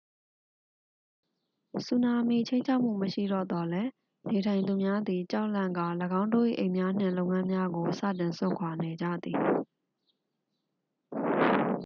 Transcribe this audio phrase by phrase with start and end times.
[1.85, 3.89] ဆူနာမီချိန်းခြောက်မှု မရှိတော့သော်လည်း
[4.29, 5.87] နေထိုင်သူများသည် ကြောက်လန့်ကာ
[6.19, 9.39] ၎င်းတို့၏ အိမ်များနှင့် လုပ်ငန်းများကို စတင်စွန့်ခွာနေကြသည်